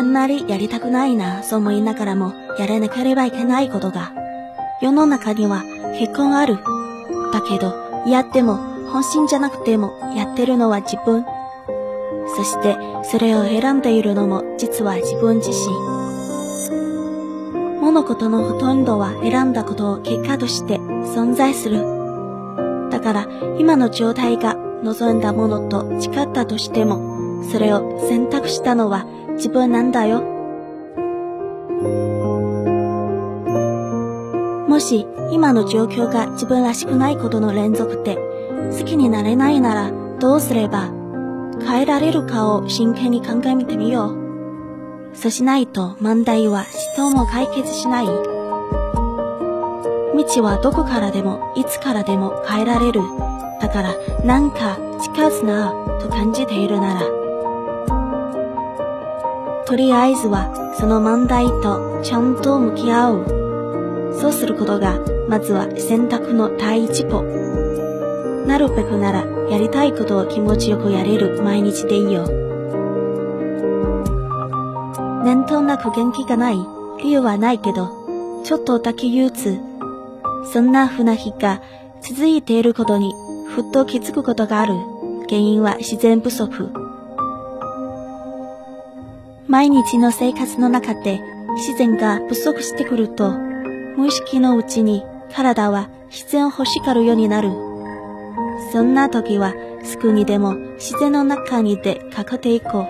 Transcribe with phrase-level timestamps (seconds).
[0.00, 4.14] あんまりやりたくないな、そう思いながらもやらなければいけないことが。
[4.80, 5.62] 世の中には
[5.98, 6.56] 結婚ある。
[7.34, 7.74] だけど、
[8.06, 8.56] やっても
[8.90, 11.26] 本心じゃなくてもやってるのは自分。
[12.34, 15.68] そしてそれを選んでいるのも実は自分自身。
[17.82, 22.88] 物事のほとんどは選んだことを結果として存在する。
[22.90, 27.09] だから今の状態が望んだものと違ったとしても、
[27.50, 30.22] それを選択したのは自分なんだよ。
[34.68, 38.16] もし今の状況が自分らしくないことの連続で
[38.78, 40.90] 好きになれないならどうすれば
[41.66, 44.20] 変えられるかを真剣に考えてみよう。
[45.12, 48.06] そうしないと問題は人も解決しない。
[48.06, 48.12] 道
[50.42, 53.02] はどこからでもいつからでも変えられる。
[53.60, 53.94] だから
[54.24, 57.19] なんか近づなと感じているなら。
[59.70, 64.18] とりあえずはその問題とちゃんと向き合う。
[64.20, 67.22] そうすることがまずは選択の第一歩。
[68.48, 72.26] なるべくならやりたいことを気持ちよくやれる毎日でいいよ。
[75.22, 76.56] 念頭なく元気がない
[77.04, 79.56] 理由はないけど、ちょっとだけ憂鬱。
[80.52, 81.62] そんなふな日が
[82.00, 83.14] 続いていることに
[83.46, 84.74] ふっと気づくことがある。
[85.28, 86.89] 原因は自然不足。
[89.50, 91.20] 毎日の生活の中で
[91.56, 93.36] 自然が不足してくると、
[93.96, 95.02] 無意識のうちに
[95.34, 97.50] 体は自然を欲しがるようになる。
[98.70, 102.86] そんな時はすぐにでも自然の中にでかけていこう。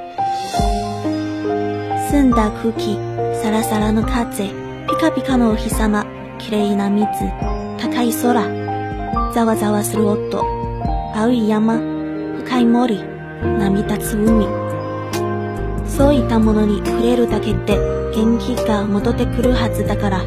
[2.11, 2.95] 澄んだ空気、
[3.43, 4.53] サラサラの風、ピ
[5.01, 6.05] カピカのお日様、
[6.39, 7.09] 綺麗な水、
[7.79, 10.45] 高い空、ざわざわする音、
[11.15, 11.79] 青い山、
[12.45, 13.03] 深い森、
[13.43, 14.60] 波立つ海。
[16.01, 17.77] そういったものに触れるだけで
[18.17, 20.27] 元気が戻ってくるはずだから。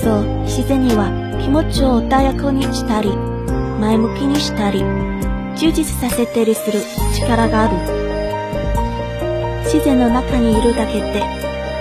[0.00, 1.12] そう、自然には
[1.42, 3.14] 気持ちを穏やかにしたり、
[3.78, 4.80] 前向きにしたり、
[5.60, 6.80] 充実させたりする
[7.14, 7.76] 力がある。
[9.64, 11.22] 自然の中にいるだけで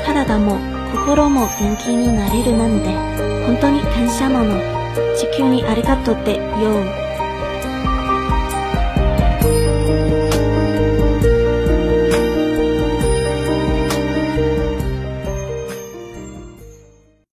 [0.05, 0.59] 体も
[0.91, 2.89] 心も元気になれるなんて
[3.47, 4.43] 本当に感謝者
[5.15, 7.06] 地球にありがとうってよう